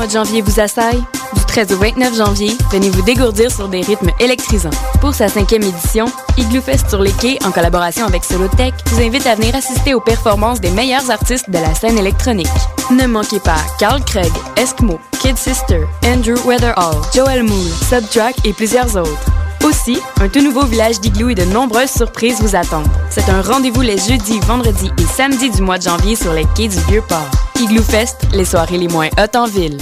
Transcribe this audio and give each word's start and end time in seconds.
Mois 0.00 0.06
de 0.06 0.12
janvier 0.12 0.40
vous 0.40 0.58
assaille? 0.58 1.04
Du 1.34 1.44
13 1.44 1.72
au 1.72 1.76
29 1.76 2.16
janvier, 2.16 2.56
venez 2.72 2.88
vous 2.88 3.02
dégourdir 3.02 3.50
sur 3.50 3.68
des 3.68 3.82
rythmes 3.82 4.08
électrisants. 4.18 4.70
Pour 4.98 5.14
sa 5.14 5.28
cinquième 5.28 5.62
édition, 5.62 6.06
Igloo 6.38 6.62
Fest 6.62 6.88
sur 6.88 7.02
les 7.02 7.12
quais, 7.12 7.36
en 7.44 7.50
collaboration 7.50 8.06
avec 8.06 8.24
Solotech, 8.24 8.72
vous 8.86 9.02
invite 9.02 9.26
à 9.26 9.34
venir 9.34 9.54
assister 9.54 9.92
aux 9.92 10.00
performances 10.00 10.58
des 10.58 10.70
meilleurs 10.70 11.10
artistes 11.10 11.50
de 11.50 11.58
la 11.58 11.74
scène 11.74 11.98
électronique. 11.98 12.48
Ne 12.90 13.06
manquez 13.06 13.40
pas 13.40 13.60
Carl 13.78 14.02
Craig, 14.02 14.32
Eskimo, 14.56 14.98
Kid 15.20 15.36
Sister, 15.36 15.82
Andrew 16.02 16.40
Weatherall, 16.46 16.96
Joel 17.14 17.42
Moore, 17.42 17.74
Subtrack 17.90 18.36
et 18.46 18.54
plusieurs 18.54 18.96
autres. 18.96 19.39
Aussi, 19.64 19.98
un 20.20 20.28
tout 20.28 20.40
nouveau 20.40 20.64
village 20.64 21.00
d'igloo 21.00 21.28
et 21.28 21.34
de 21.34 21.44
nombreuses 21.44 21.90
surprises 21.90 22.40
vous 22.40 22.56
attendent. 22.56 22.88
C'est 23.10 23.28
un 23.28 23.42
rendez-vous 23.42 23.82
les 23.82 23.98
jeudis, 23.98 24.40
vendredis 24.40 24.90
et 24.98 25.02
samedis 25.02 25.50
du 25.50 25.62
mois 25.62 25.78
de 25.78 25.82
janvier 25.82 26.16
sur 26.16 26.32
les 26.32 26.46
quais 26.56 26.68
du 26.68 26.78
Vieux-Port. 26.88 27.30
Igloo 27.60 27.82
Fest, 27.82 28.22
les 28.32 28.44
soirées 28.44 28.78
les 28.78 28.88
moins 28.88 29.08
hautes 29.18 29.36
en 29.36 29.46
ville. 29.46 29.78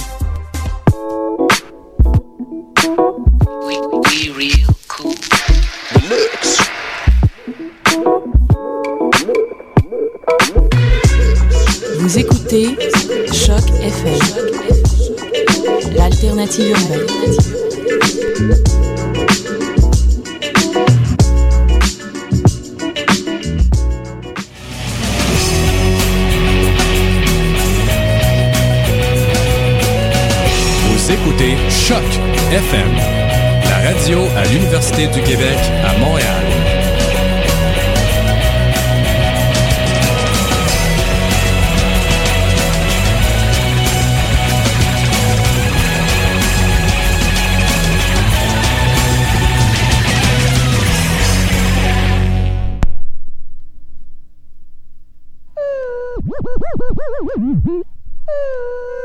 Vous 11.99 12.17
écoutez 12.17 12.75
Choc 13.31 13.63
FM, 13.81 14.19
l'alternative 15.95 16.71
urbaine. 16.71 17.07
Choc 31.39 32.03
FM, 32.51 32.95
la 33.63 33.77
radio 33.89 34.27
à 34.35 34.43
l'Université 34.51 35.07
du 35.07 35.21
Québec 35.21 35.57
à 35.85 35.97
Montréal. 35.97 36.43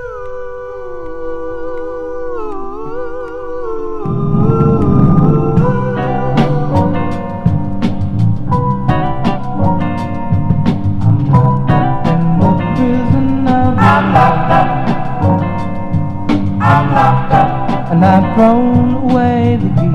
and 17.94 18.04
I've 18.04 18.34
thrown 18.34 18.94
away 19.04 19.56
the 19.62 19.68
key. 19.78 19.94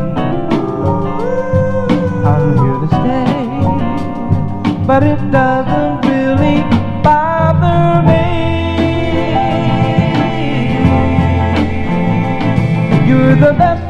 I'm 2.32 2.46
here 2.62 2.80
to 2.84 2.90
stay, 3.00 3.44
but 4.88 5.04
it 5.04 5.20
doesn't 5.32 5.96
really 6.10 6.62
bother 7.04 8.02
me. 8.08 8.26
You're 13.06 13.36
the 13.36 13.54
best 13.58 13.89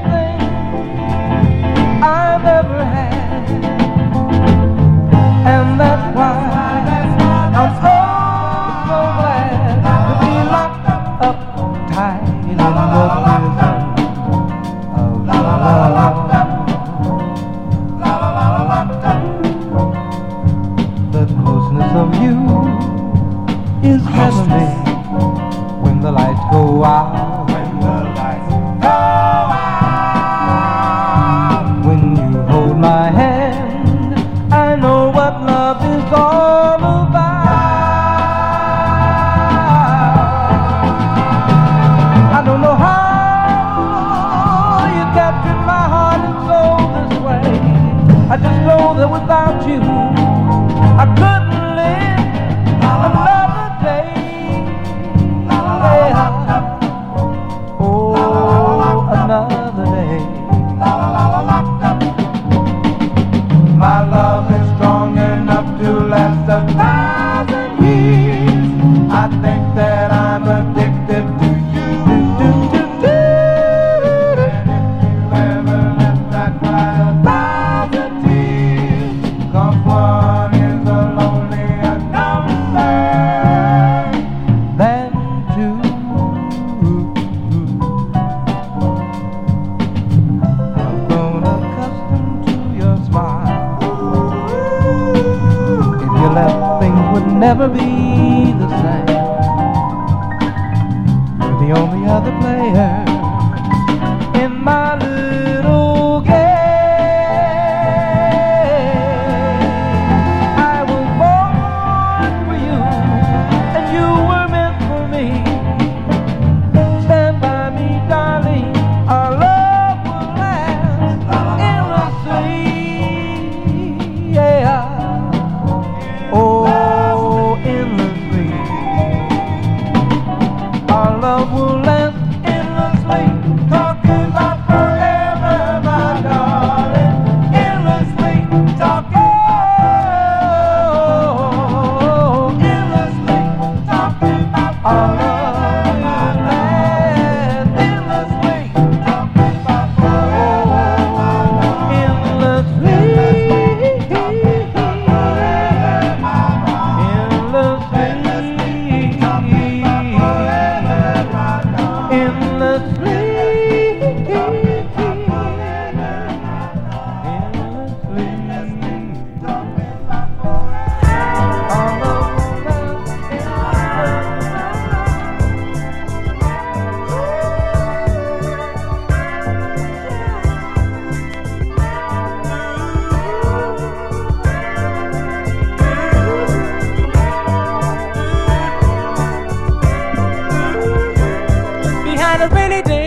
a 192.41 192.47
rainy 192.47 192.81
day. 192.83 192.98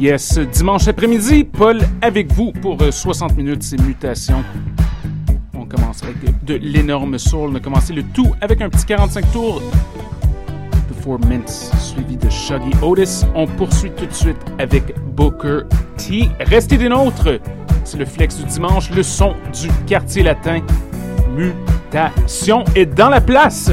Yes, 0.00 0.38
dimanche 0.38 0.88
après-midi, 0.88 1.44
Paul 1.44 1.78
avec 2.00 2.32
vous 2.32 2.52
pour 2.52 2.78
60 2.90 3.32
euh, 3.32 3.34
minutes, 3.34 3.62
c'est 3.62 3.78
mutations. 3.82 4.42
On 5.52 5.66
commence 5.66 6.02
avec 6.02 6.42
de, 6.42 6.54
l'énorme 6.54 7.18
soul. 7.18 7.50
On 7.52 7.54
a 7.56 7.60
commencé 7.60 7.92
le 7.92 8.02
tout 8.02 8.34
avec 8.40 8.62
un 8.62 8.70
petit 8.70 8.86
45 8.86 9.30
tours 9.30 9.60
de 9.60 11.02
Four 11.02 11.20
Mints, 11.26 11.70
suivi 11.78 12.16
de 12.16 12.30
Shuggy 12.30 12.70
Otis. 12.80 13.26
On 13.34 13.46
poursuit 13.46 13.90
tout 13.90 14.06
de 14.06 14.12
suite 14.14 14.38
avec 14.58 14.84
Booker 15.14 15.64
T. 15.98 16.30
Restez 16.40 16.78
des 16.78 16.88
nôtres. 16.88 17.38
C'est 17.84 17.98
le 17.98 18.06
flex 18.06 18.38
du 18.38 18.44
dimanche, 18.44 18.90
le 18.92 19.02
son 19.02 19.34
du 19.52 19.68
quartier 19.86 20.22
latin. 20.22 20.62
Mutation 21.36 22.64
est 22.74 22.86
dans 22.86 23.10
la 23.10 23.20
place. 23.20 23.70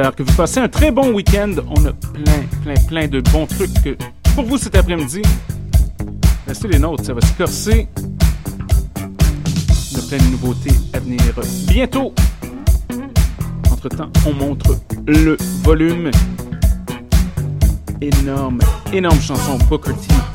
J'espère 0.00 0.16
que 0.16 0.22
vous 0.22 0.34
passez 0.34 0.60
un 0.60 0.68
très 0.68 0.90
bon 0.90 1.12
week-end. 1.12 1.52
On 1.68 1.84
a 1.84 1.92
plein, 1.92 2.42
plein, 2.62 2.74
plein 2.88 3.08
de 3.08 3.20
bons 3.20 3.46
trucs 3.46 3.98
pour 4.34 4.44
vous 4.44 4.56
cet 4.56 4.74
après-midi. 4.74 5.20
Restez 6.46 6.68
les 6.68 6.78
nôtres, 6.78 7.04
ça 7.04 7.12
va 7.12 7.20
se 7.20 7.32
corser. 7.34 7.86
On 8.96 9.98
a 9.98 10.02
plein 10.08 10.16
de 10.16 10.30
nouveautés 10.30 10.72
à 10.94 11.00
venir 11.00 11.20
bientôt. 11.68 12.14
Entre-temps, 13.70 14.10
on 14.26 14.32
montre 14.32 14.78
le 15.06 15.36
volume. 15.62 16.10
Énorme, 18.00 18.60
énorme 18.94 19.20
chanson 19.20 19.58
Booker 19.68 19.92
T. 19.92 20.29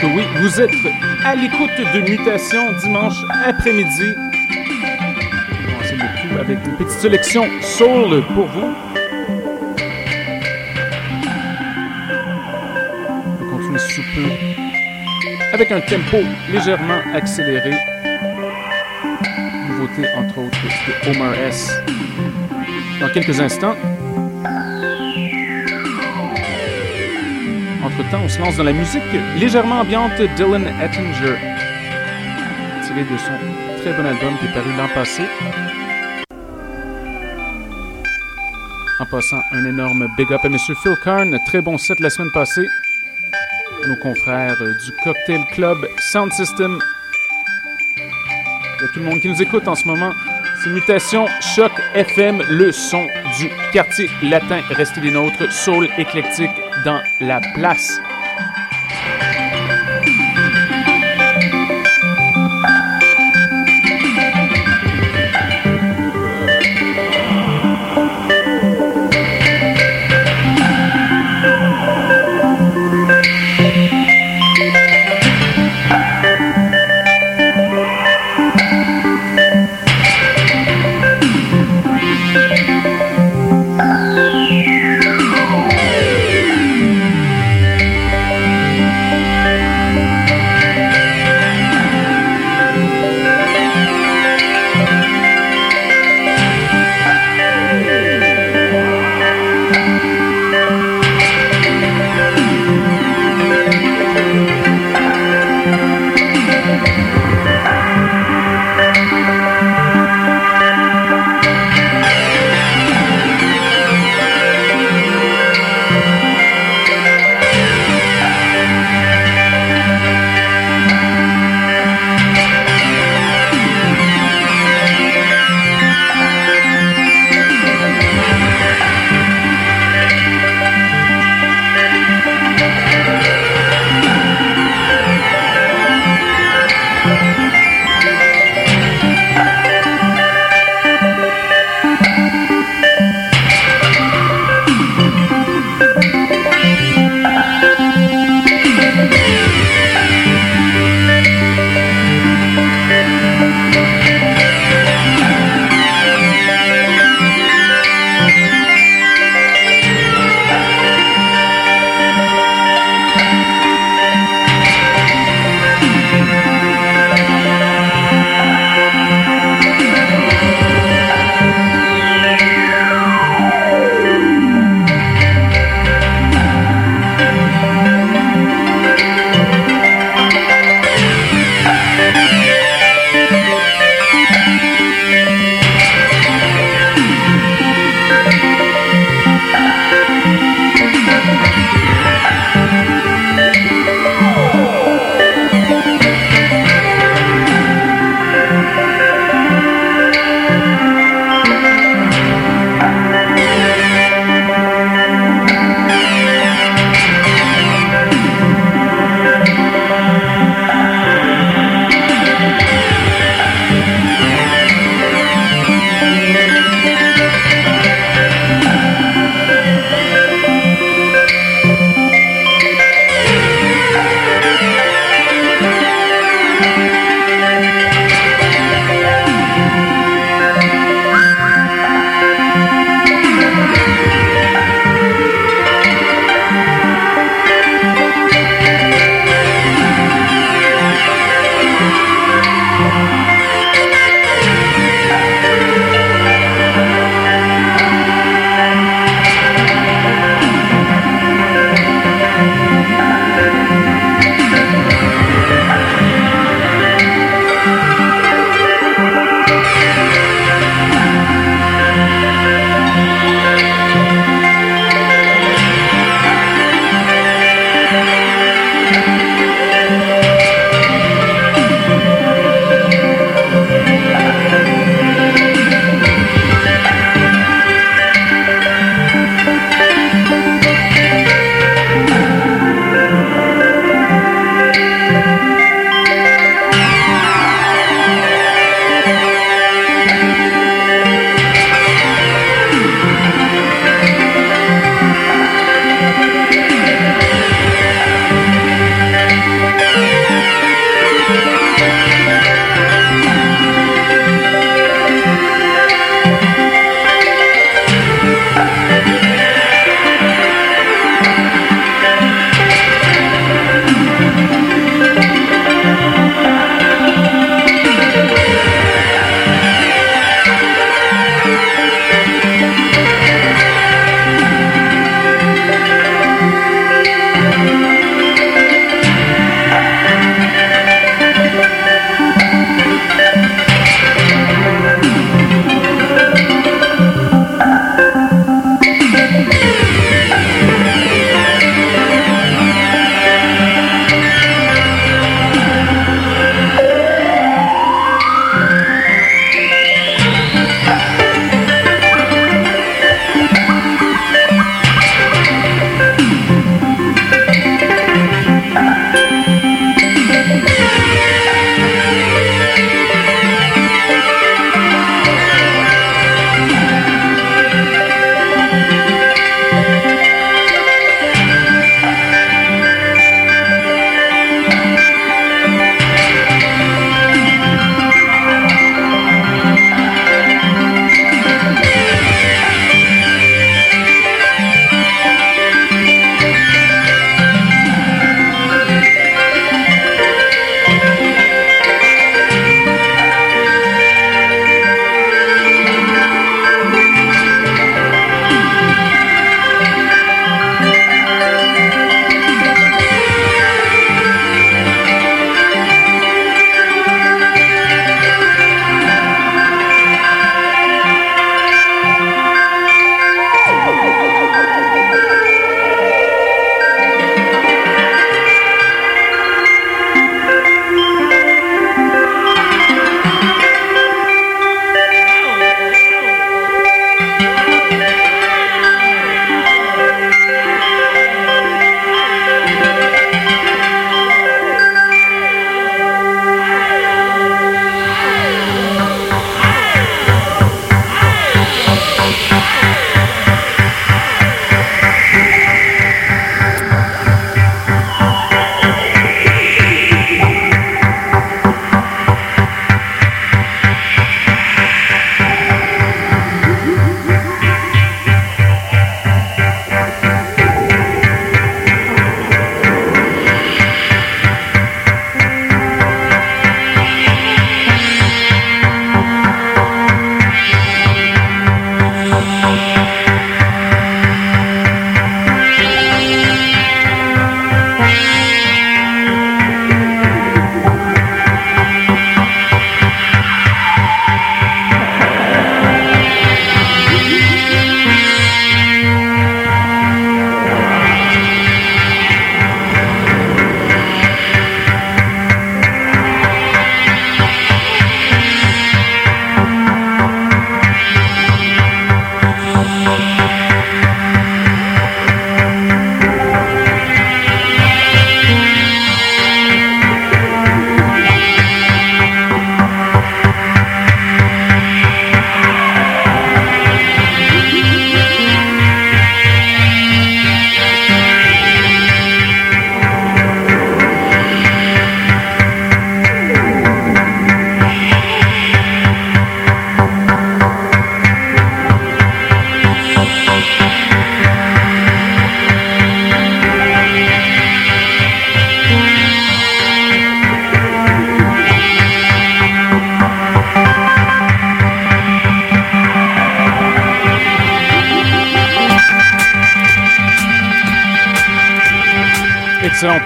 que 0.00 0.06
oui, 0.06 0.22
vous 0.40 0.60
êtes 0.60 0.70
à 1.24 1.34
l'écoute 1.34 1.70
de 1.94 2.00
Mutation 2.08 2.72
dimanche 2.80 3.16
après-midi. 3.44 4.14
Commencez 5.66 5.96
beaucoup 5.96 6.38
avec 6.38 6.58
une 6.64 6.76
petite 6.76 7.00
sélection 7.00 7.44
soul 7.60 8.22
pour 8.34 8.46
vous. 8.46 8.74
On 13.26 13.44
va 13.44 13.50
continuer 13.50 13.78
sous 13.78 14.02
peu 14.14 14.30
avec 15.52 15.72
un 15.72 15.80
tempo 15.80 16.18
légèrement 16.52 17.00
accéléré. 17.14 17.72
Nouveauté 19.68 20.06
entre 20.16 20.38
autres 20.38 20.58
de 20.86 21.10
Homer 21.10 21.36
S. 21.48 21.72
Dans 23.00 23.08
quelques 23.08 23.40
instants, 23.40 23.74
Entre-temps, 27.98 28.22
on 28.24 28.28
se 28.28 28.38
lance 28.38 28.56
dans 28.56 28.62
la 28.62 28.72
musique 28.72 29.02
légèrement 29.40 29.80
ambiante 29.80 30.12
Dylan 30.36 30.68
Ettinger, 30.80 31.36
tiré 32.86 33.02
de 33.02 33.18
son 33.18 33.32
très 33.80 33.92
bon 33.92 34.06
album 34.06 34.38
qui 34.38 34.46
est 34.46 34.52
paru 34.52 34.70
l'an 34.76 34.86
passé. 34.94 35.22
En 39.00 39.06
passant, 39.06 39.40
un 39.50 39.64
énorme 39.64 40.06
big 40.16 40.32
up 40.32 40.40
à 40.44 40.46
M. 40.46 40.56
Phil 40.58 40.94
Karn, 41.02 41.36
très 41.46 41.60
bon 41.60 41.76
set 41.76 41.98
la 41.98 42.08
semaine 42.08 42.30
passée. 42.32 42.66
Nos 43.88 43.96
confrères 43.96 44.58
du 44.58 44.92
Cocktail 45.02 45.44
Club 45.50 45.78
Sound 45.98 46.32
System. 46.32 46.78
Il 47.96 48.82
y 48.82 48.84
a 48.84 48.88
tout 48.92 49.00
le 49.00 49.06
monde 49.06 49.20
qui 49.20 49.28
nous 49.28 49.42
écoute 49.42 49.66
en 49.66 49.74
ce 49.74 49.88
moment. 49.88 50.12
C'est 50.62 50.70
Mutation 50.70 51.26
Choc 51.40 51.72
FM, 51.94 52.44
le 52.48 52.70
son 52.70 53.04
du 53.38 53.50
quartier 53.72 54.08
latin. 54.22 54.60
Restez 54.70 55.00
des 55.00 55.10
nôtres, 55.10 55.50
soul 55.50 55.88
éclectique 55.98 56.50
dans 56.84 57.02
la 57.20 57.40
place. 57.54 58.00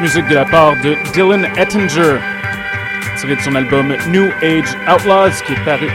Musique 0.02 0.26
de 0.26 0.34
la 0.34 0.44
part 0.44 0.74
de 0.82 0.96
Dylan 1.12 1.46
Ettinger, 1.56 2.18
tiré 3.16 3.36
de 3.36 3.40
son 3.40 3.54
album 3.54 3.94
New 4.08 4.32
Age 4.42 4.76
Outlaws, 4.92 5.40
qui 5.46 5.52
est 5.52 5.64
paru 5.64 5.88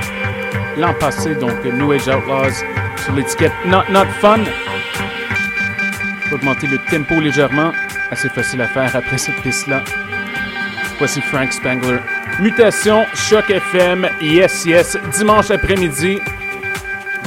l'an 0.78 0.93
passé, 0.93 1.36
donc 1.36 1.62
New 1.65 1.91
Age 1.91 2.08
Outlaws, 2.08 2.63
sur 3.04 3.13
l'étiquette 3.13 3.52
Not 3.65 3.84
Not 3.89 4.06
Fun. 4.22 4.39
Augmenter 6.32 6.67
le 6.67 6.78
tempo 6.89 7.20
légèrement, 7.20 7.74
assez 8.10 8.30
facile 8.30 8.62
à 8.62 8.67
faire 8.67 8.96
après 8.96 9.17
cette 9.17 9.41
piste-là. 9.41 9.84
Voici 11.00 11.20
Frank 11.20 11.52
Spangler. 11.52 12.00
Mutation, 12.39 13.06
Choc 13.13 13.50
FM, 13.50 14.08
yes, 14.22 14.65
yes, 14.65 14.98
dimanche 15.17 15.52
après-midi, 15.52 16.20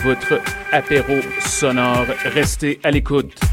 votre 0.03 0.41
apéro 0.73 1.21
sonore. 1.41 2.07
Restez 2.25 2.81
à 2.83 2.91
l'écoute. 2.91 3.50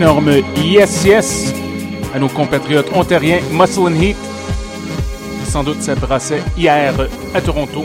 Énorme 0.00 0.40
yes 0.56 1.04
yes 1.04 1.52
à 2.14 2.18
nos 2.18 2.30
compatriotes 2.30 2.90
ontariens 2.96 3.40
Muscle 3.52 3.80
and 3.80 4.00
Heat. 4.00 4.16
Sans 5.44 5.62
doute 5.62 5.82
ça 5.82 5.94
brassait 5.94 6.42
hier 6.56 6.94
à 7.34 7.40
Toronto. 7.42 7.84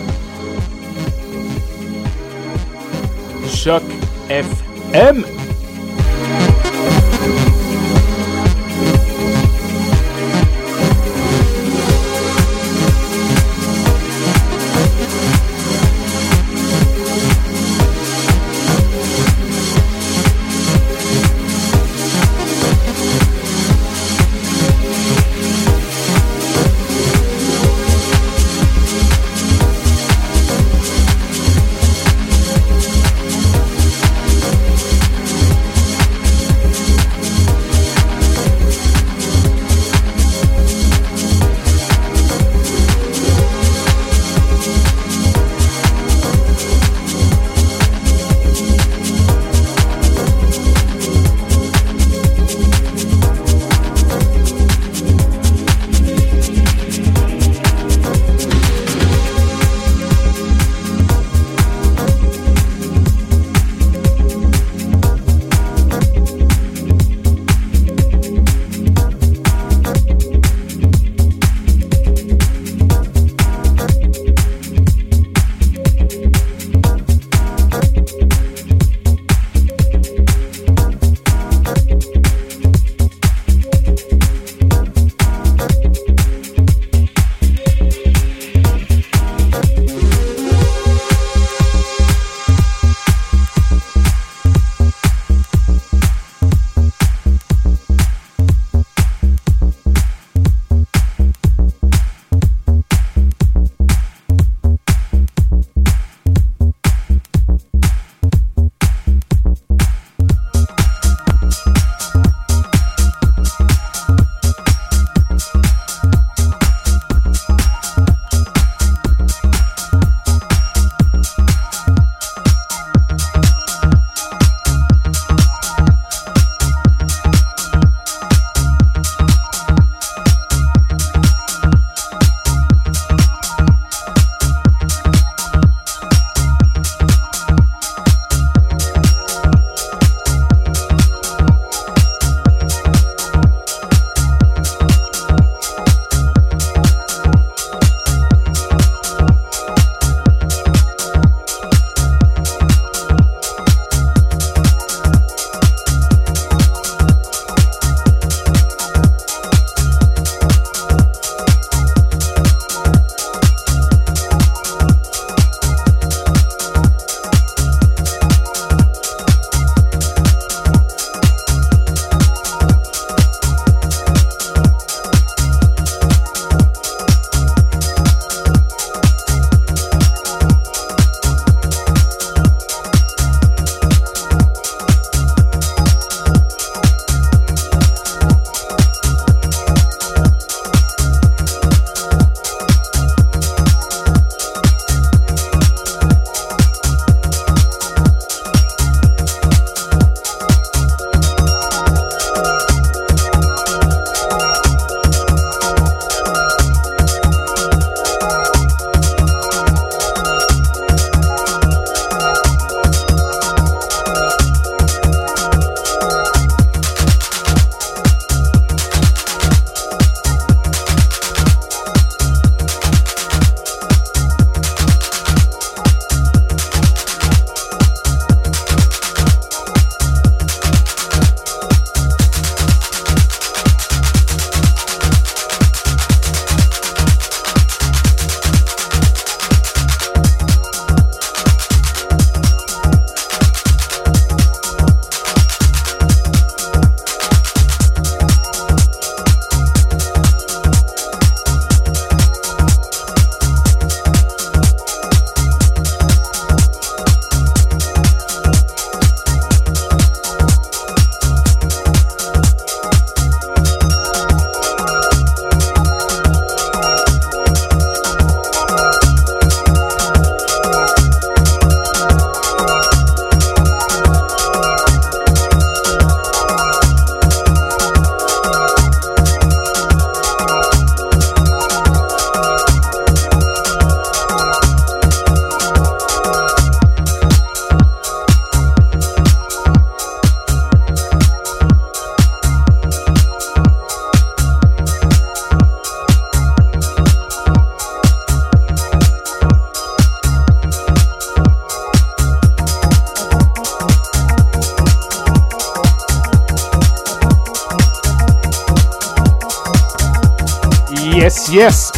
Choc 3.54 3.84
FM. 4.30 5.25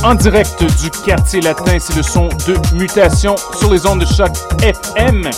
En 0.07 0.15
direct 0.15 0.63
du 0.81 0.89
quartier 0.89 1.41
latin, 1.41 1.77
c'est 1.79 1.95
le 1.97 2.01
son 2.01 2.29
de 2.47 2.55
mutation 2.75 3.35
sur 3.59 3.73
les 3.73 3.85
ondes 3.85 3.99
de 3.99 4.05
choc 4.05 4.31
FM. 4.61 5.29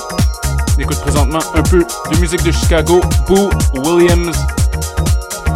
On 0.77 0.81
écoute 0.81 0.99
présentement 1.01 1.39
un 1.55 1.63
peu 1.63 1.83
de 2.11 2.17
musique 2.19 2.43
de 2.43 2.51
Chicago, 2.51 3.01
Boo 3.27 3.49
Williams. 3.73 4.37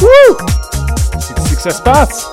Woo! 0.01 0.37
C'est 1.19 1.39
ici 1.45 1.55
que 1.55 1.61
ça 1.61 1.69
se 1.69 1.81
passe. 1.83 2.25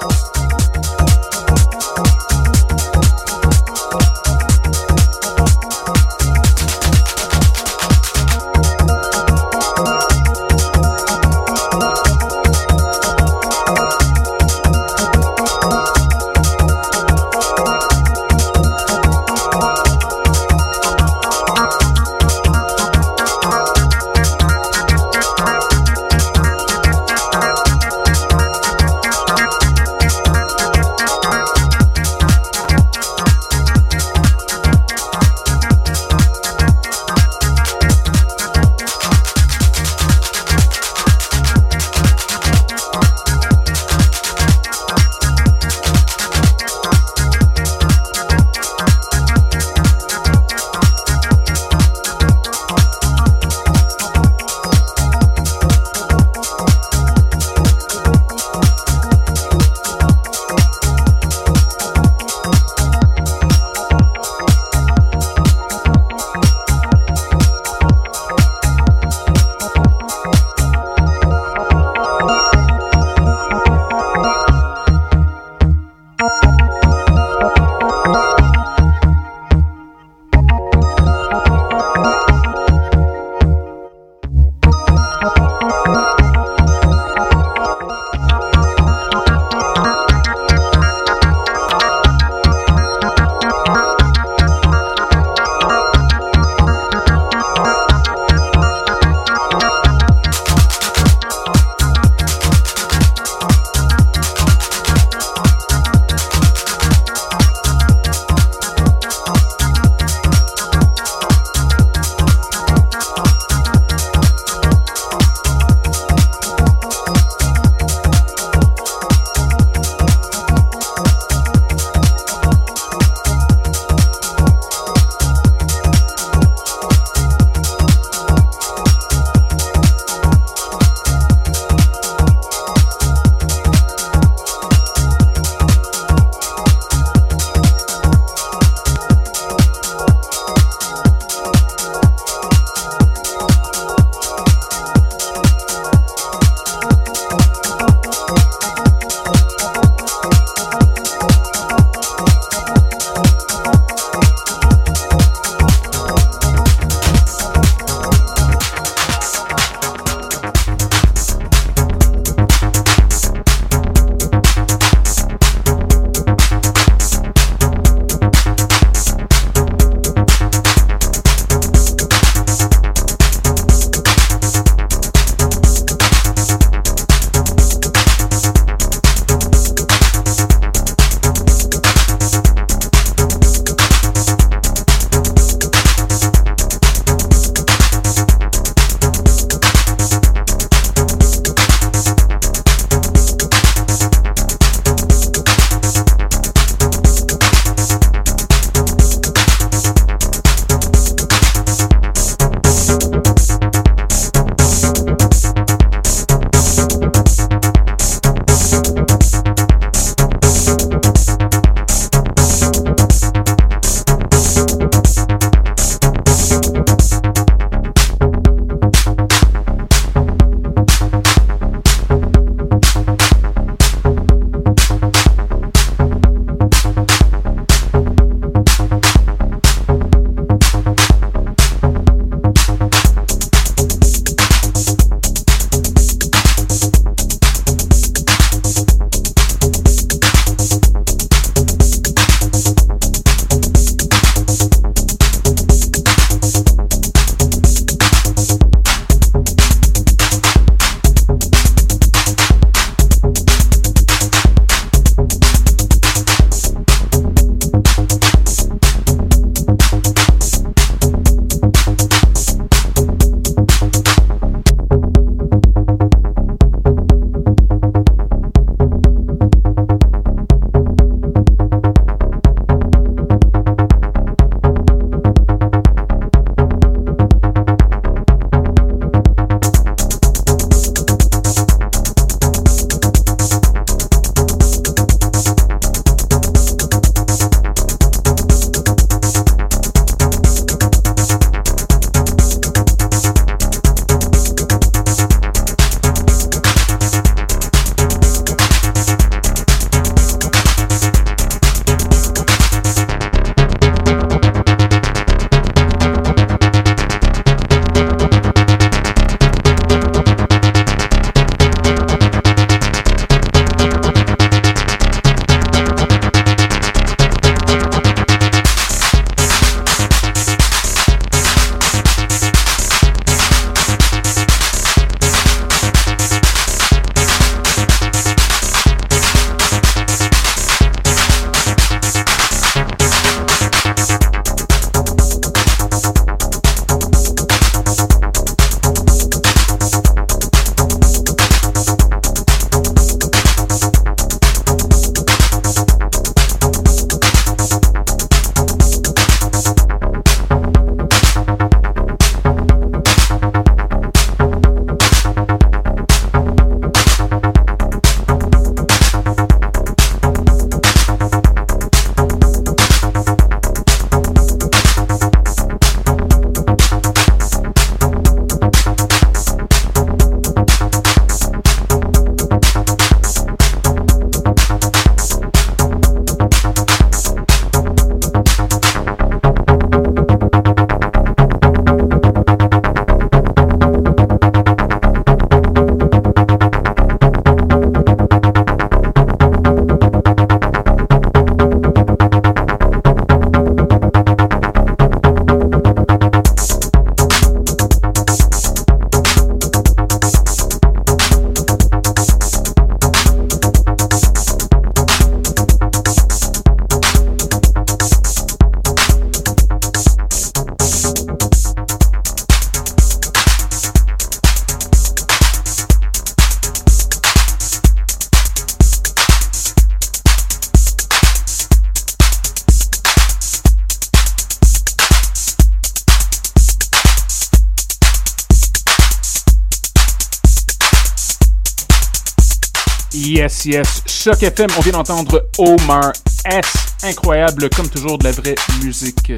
Yes. 433.65 434.03
Choc 434.07 434.43
FM, 434.43 434.69
on 434.79 434.81
vient 434.81 434.93
d'entendre 434.93 435.47
Omar 435.59 436.13
S. 436.47 436.65
Incroyable, 437.03 437.69
comme 437.71 437.89
toujours, 437.89 438.17
de 438.17 438.25
la 438.25 438.33
vraie 438.33 438.55
musique 438.83 439.33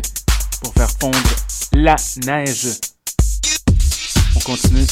pour 0.63 0.73
faire 0.75 0.89
fondre 1.01 1.19
la 1.73 1.97
neige. 2.25 2.69
On 4.37 4.41
continue 4.41 4.87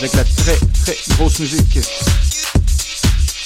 avec 0.00 0.14
la 0.14 0.24
très, 0.24 0.58
très 0.84 0.96
grosse 1.16 1.38
musique. 1.38 1.78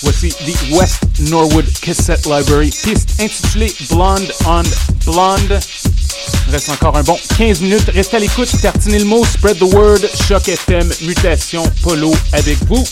Voici 0.02 0.30
The 0.30 0.70
West 0.72 1.02
Norwood 1.20 1.66
Cassette 1.80 2.26
Library, 2.26 2.70
piste 2.70 3.20
intitulée 3.20 3.74
Blonde 3.90 4.32
on 4.46 4.62
Blonde. 5.04 5.60
Reste 6.50 6.68
encore 6.70 6.96
un 6.96 7.02
bon 7.02 7.18
15 7.36 7.60
minutes. 7.60 7.90
Restez 7.92 8.16
à 8.16 8.20
l'écoute, 8.20 8.50
tartinez 8.62 8.98
le 8.98 9.04
mot, 9.04 9.24
spread 9.24 9.58
the 9.58 9.74
word, 9.74 10.00
Choc 10.28 10.48
FM, 10.48 10.90
mutation, 11.02 11.64
polo 11.82 12.14
avec 12.32 12.58
vous. 12.66 12.84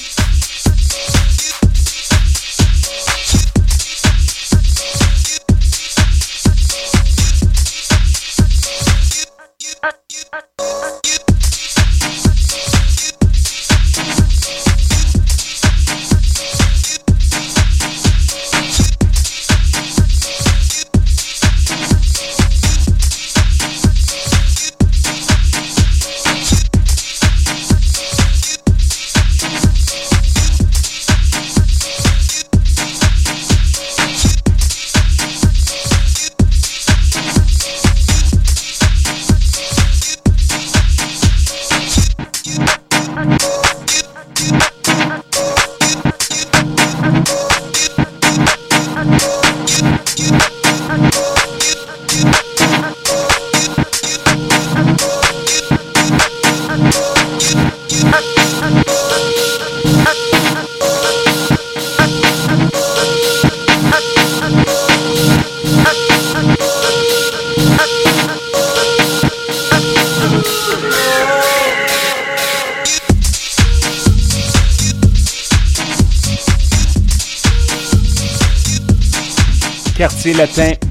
Latin 80.43 80.82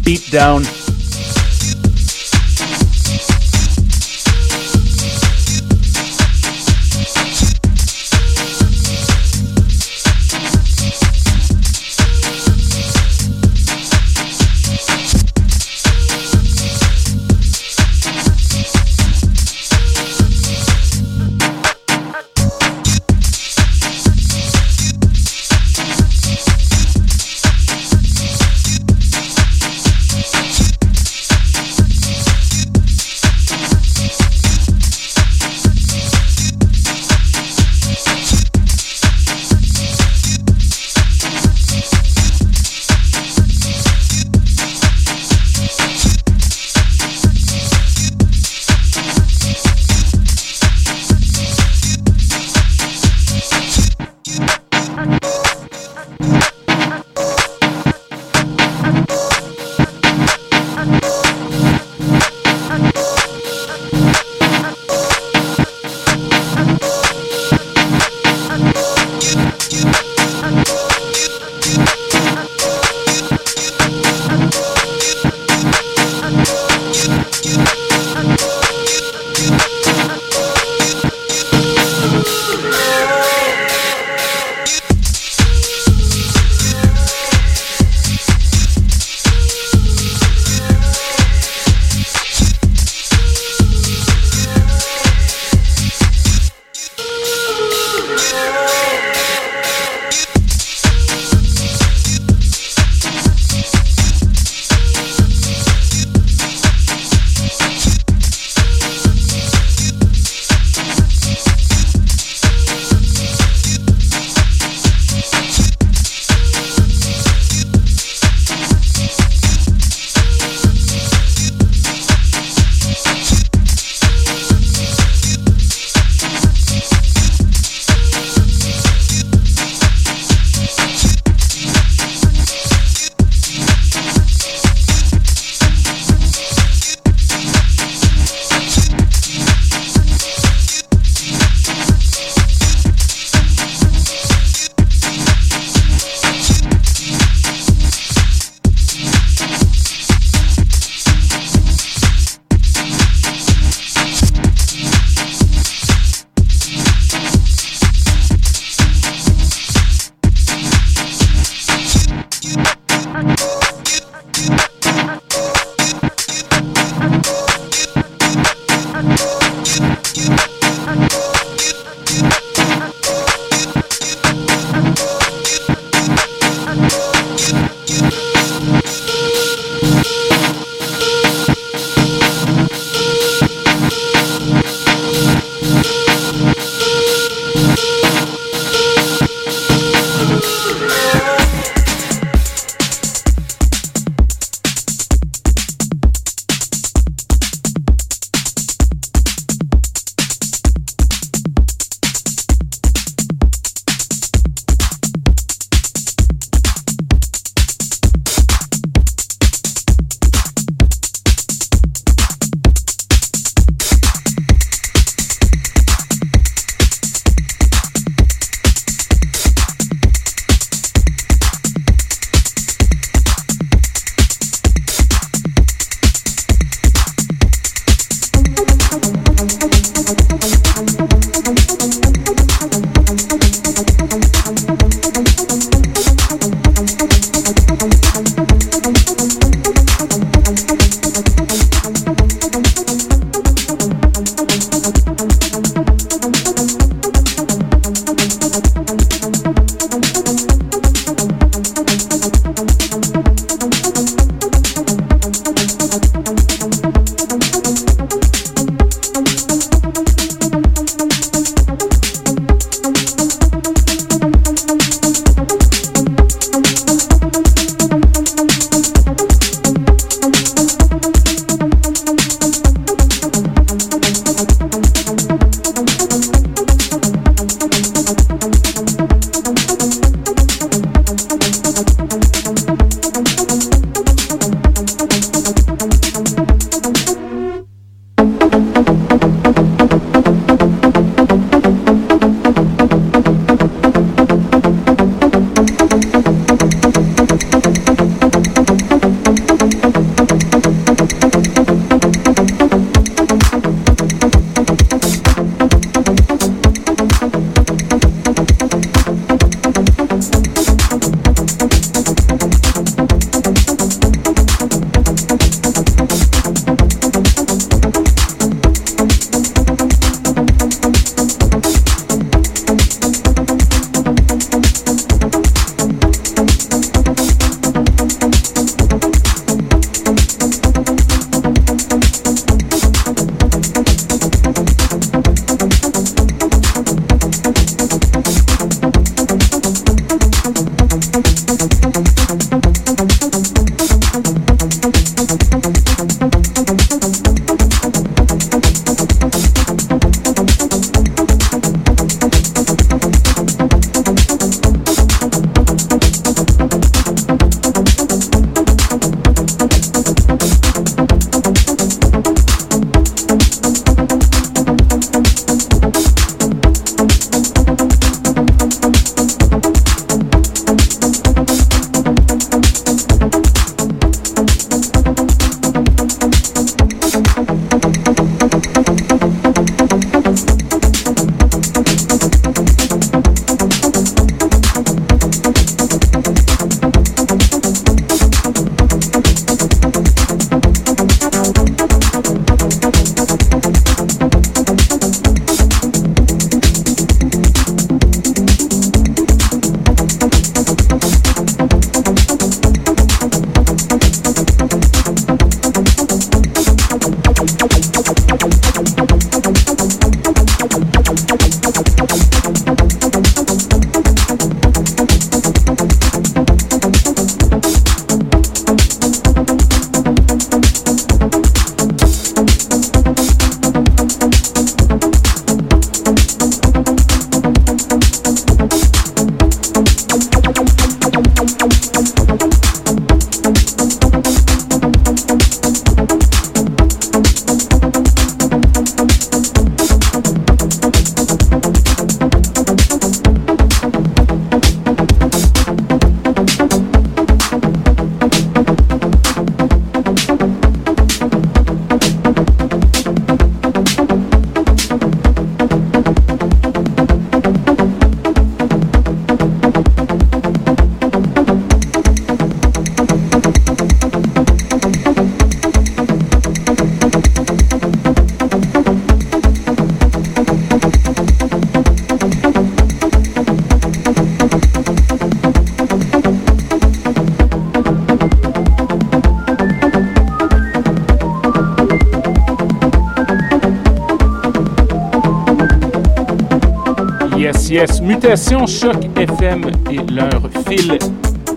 Mutation 488.24 488.68
Choc 488.68 488.98
FM 489.16 489.72
et 489.90 489.98
leur 490.12 490.48
fil 490.70 491.00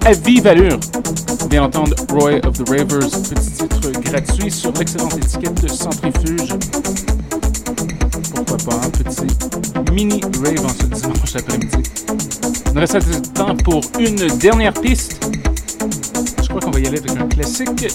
à 0.06 0.12
vive 0.12 0.46
allure. 0.46 0.80
Vous 1.50 1.58
entendre 1.58 1.94
Roy 2.10 2.36
of 2.36 2.54
the 2.54 2.66
Ravers, 2.66 3.10
petit 3.10 3.50
titre 3.50 3.90
gratuit 4.00 4.50
sur 4.50 4.72
l'excellente 4.72 5.14
étiquette 5.14 5.62
de 5.62 5.68
Centrifuge. 5.68 6.54
Pourquoi 8.34 8.56
pas 8.56 8.76
un 8.86 8.88
petit 8.88 9.26
mini 9.92 10.22
rave 10.42 10.64
en 10.64 10.70
ce 10.70 10.86
dimanche 10.86 11.36
après-midi. 11.36 11.82
Il 12.68 12.72
nous 12.72 12.80
reste 12.80 12.94
de 12.94 13.18
temps 13.34 13.54
pour 13.56 13.82
une 13.98 14.26
dernière 14.38 14.72
piste. 14.72 15.22
Je 16.42 16.48
crois 16.48 16.62
qu'on 16.62 16.70
va 16.70 16.80
y 16.80 16.86
aller 16.86 16.98
avec 16.98 17.10
un 17.10 17.28
classique. 17.28 17.92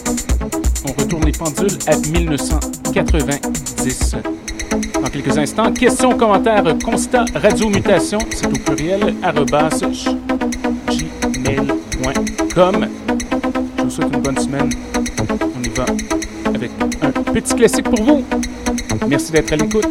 On 0.87 0.91
retourne 1.01 1.25
les 1.25 1.31
pendules 1.31 1.75
à 1.87 1.97
1990 1.97 4.15
dans 5.01 5.09
quelques 5.09 5.37
instants. 5.37 5.71
Questions, 5.73 6.17
commentaires, 6.17 6.63
constat, 6.83 7.25
radio 7.35 7.69
mutation, 7.69 8.19
c'est 8.31 8.47
au 8.47 8.51
pluriel, 8.51 9.15
arrobas, 9.23 9.69
gmail.com. 11.43 12.87
Je 13.77 13.83
vous 13.83 13.89
souhaite 13.89 14.13
une 14.13 14.21
bonne 14.21 14.37
semaine. 14.37 14.69
On 15.57 15.63
y 15.63 15.69
va 15.69 15.85
avec 16.53 16.71
un 17.01 17.11
petit 17.11 17.55
classique 17.55 17.89
pour 17.89 18.03
vous. 18.03 18.23
Merci 19.07 19.31
d'être 19.31 19.53
à 19.53 19.55
l'écoute. 19.55 19.87